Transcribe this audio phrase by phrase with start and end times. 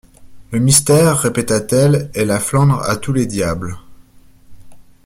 [0.51, 3.77] Le mystère, répéta-t-elle, et la Flandre à tous les diables!